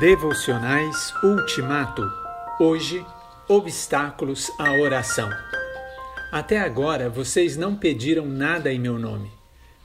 Devocionais 0.00 1.12
Ultimato. 1.22 2.10
Hoje, 2.58 3.04
obstáculos 3.46 4.50
à 4.58 4.72
oração. 4.72 5.28
Até 6.32 6.58
agora 6.58 7.10
vocês 7.10 7.54
não 7.54 7.76
pediram 7.76 8.24
nada 8.24 8.72
em 8.72 8.78
meu 8.78 8.98
nome. 8.98 9.30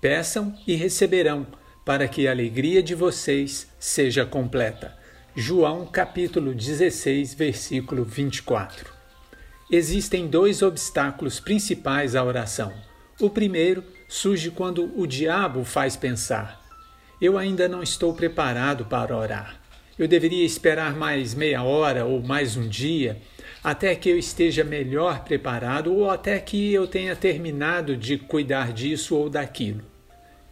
Peçam 0.00 0.56
e 0.64 0.76
receberão, 0.76 1.44
para 1.84 2.06
que 2.06 2.28
a 2.28 2.30
alegria 2.30 2.80
de 2.84 2.94
vocês 2.94 3.66
seja 3.80 4.24
completa. 4.24 4.96
João 5.34 5.84
capítulo 5.84 6.54
16, 6.54 7.34
versículo 7.34 8.04
24. 8.04 8.92
Existem 9.68 10.28
dois 10.28 10.62
obstáculos 10.62 11.40
principais 11.40 12.14
à 12.14 12.22
oração. 12.22 12.72
O 13.20 13.28
primeiro 13.28 13.82
surge 14.06 14.52
quando 14.52 14.88
o 14.96 15.04
diabo 15.04 15.64
faz 15.64 15.96
pensar: 15.96 16.64
eu 17.20 17.36
ainda 17.36 17.66
não 17.66 17.82
estou 17.82 18.14
preparado 18.14 18.84
para 18.84 19.16
orar. 19.16 19.65
Eu 19.98 20.06
deveria 20.06 20.44
esperar 20.44 20.94
mais 20.94 21.34
meia 21.34 21.62
hora 21.62 22.04
ou 22.04 22.22
mais 22.22 22.54
um 22.54 22.68
dia 22.68 23.16
até 23.64 23.94
que 23.94 24.10
eu 24.10 24.18
esteja 24.18 24.62
melhor 24.62 25.24
preparado 25.24 25.90
ou 25.90 26.10
até 26.10 26.38
que 26.38 26.70
eu 26.70 26.86
tenha 26.86 27.16
terminado 27.16 27.96
de 27.96 28.18
cuidar 28.18 28.74
disso 28.74 29.16
ou 29.16 29.30
daquilo. 29.30 29.82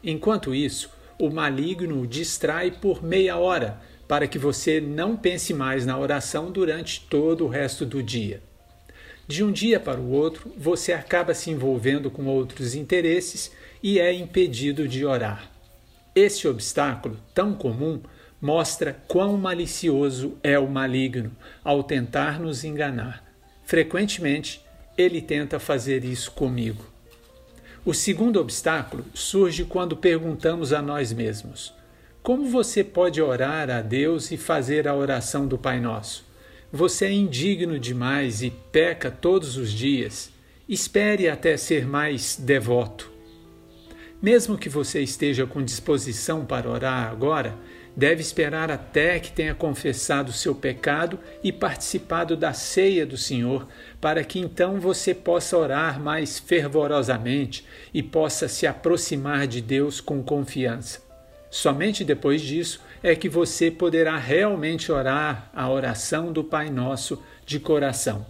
Enquanto 0.02 0.54
isso, 0.54 0.90
o 1.20 1.28
maligno 1.28 2.00
o 2.00 2.06
distrai 2.06 2.70
por 2.70 3.04
meia 3.04 3.36
hora 3.36 3.78
para 4.08 4.26
que 4.26 4.38
você 4.38 4.80
não 4.80 5.14
pense 5.14 5.52
mais 5.52 5.84
na 5.84 5.98
oração 5.98 6.50
durante 6.50 7.02
todo 7.02 7.44
o 7.44 7.48
resto 7.48 7.84
do 7.84 8.02
dia. 8.02 8.42
De 9.28 9.44
um 9.44 9.52
dia 9.52 9.78
para 9.78 10.00
o 10.00 10.10
outro, 10.10 10.50
você 10.56 10.94
acaba 10.94 11.34
se 11.34 11.50
envolvendo 11.50 12.10
com 12.10 12.24
outros 12.26 12.74
interesses 12.74 13.52
e 13.82 14.00
é 14.00 14.10
impedido 14.10 14.88
de 14.88 15.04
orar. 15.04 15.50
Este 16.14 16.48
obstáculo, 16.48 17.18
tão 17.34 17.52
comum, 17.54 18.00
mostra 18.44 18.94
quão 19.08 19.38
malicioso 19.38 20.36
é 20.42 20.58
o 20.58 20.68
maligno 20.68 21.32
ao 21.64 21.82
tentar 21.82 22.38
nos 22.38 22.62
enganar. 22.62 23.24
Frequentemente, 23.64 24.60
ele 24.98 25.22
tenta 25.22 25.58
fazer 25.58 26.04
isso 26.04 26.30
comigo. 26.32 26.84
O 27.86 27.94
segundo 27.94 28.38
obstáculo 28.38 29.02
surge 29.14 29.64
quando 29.64 29.96
perguntamos 29.96 30.74
a 30.74 30.82
nós 30.82 31.10
mesmos: 31.10 31.72
Como 32.22 32.44
você 32.44 32.84
pode 32.84 33.18
orar 33.22 33.70
a 33.70 33.80
Deus 33.80 34.30
e 34.30 34.36
fazer 34.36 34.86
a 34.86 34.94
oração 34.94 35.48
do 35.48 35.56
Pai 35.56 35.80
Nosso? 35.80 36.26
Você 36.70 37.06
é 37.06 37.12
indigno 37.12 37.78
demais 37.78 38.42
e 38.42 38.50
peca 38.50 39.10
todos 39.10 39.56
os 39.56 39.72
dias. 39.72 40.30
Espere 40.68 41.30
até 41.30 41.56
ser 41.56 41.86
mais 41.86 42.36
devoto. 42.36 43.10
Mesmo 44.20 44.58
que 44.58 44.68
você 44.68 45.00
esteja 45.00 45.46
com 45.46 45.62
disposição 45.62 46.44
para 46.44 46.68
orar 46.68 47.10
agora, 47.10 47.56
deve 47.96 48.20
esperar 48.20 48.70
até 48.70 49.18
que 49.18 49.32
tenha 49.32 49.54
confessado 49.54 50.32
seu 50.32 50.54
pecado 50.54 51.18
e 51.42 51.52
participado 51.52 52.36
da 52.36 52.52
ceia 52.52 53.06
do 53.06 53.16
Senhor, 53.16 53.66
para 54.00 54.24
que 54.24 54.38
então 54.38 54.80
você 54.80 55.14
possa 55.14 55.56
orar 55.56 56.00
mais 56.00 56.38
fervorosamente 56.38 57.64
e 57.92 58.02
possa 58.02 58.48
se 58.48 58.66
aproximar 58.66 59.46
de 59.46 59.60
Deus 59.60 60.00
com 60.00 60.22
confiança. 60.22 61.02
Somente 61.50 62.04
depois 62.04 62.42
disso 62.42 62.80
é 63.02 63.14
que 63.14 63.28
você 63.28 63.70
poderá 63.70 64.16
realmente 64.16 64.90
orar 64.90 65.50
a 65.54 65.70
oração 65.70 66.32
do 66.32 66.42
Pai 66.42 66.68
Nosso 66.68 67.22
de 67.46 67.60
coração. 67.60 68.26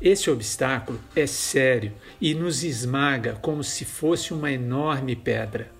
Esse 0.00 0.30
obstáculo 0.30 1.00
é 1.14 1.26
sério 1.26 1.92
e 2.20 2.34
nos 2.34 2.62
esmaga 2.62 3.34
como 3.42 3.64
se 3.64 3.84
fosse 3.84 4.32
uma 4.32 4.52
enorme 4.52 5.16
pedra. 5.16 5.75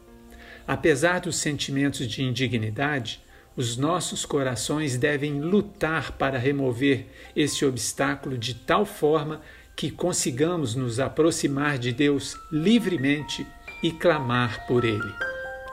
Apesar 0.66 1.20
dos 1.20 1.36
sentimentos 1.36 2.06
de 2.08 2.22
indignidade, 2.22 3.20
os 3.56 3.76
nossos 3.76 4.26
corações 4.26 4.98
devem 4.98 5.40
lutar 5.40 6.12
para 6.12 6.38
remover 6.38 7.06
esse 7.34 7.64
obstáculo 7.64 8.36
de 8.36 8.54
tal 8.54 8.84
forma 8.84 9.40
que 9.74 9.90
consigamos 9.90 10.74
nos 10.74 11.00
aproximar 11.00 11.78
de 11.78 11.92
Deus 11.92 12.36
livremente 12.50 13.46
e 13.82 13.92
clamar 13.92 14.66
por 14.66 14.84
Ele. 14.84 15.12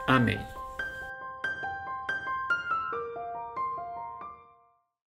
Amém. 0.06 0.53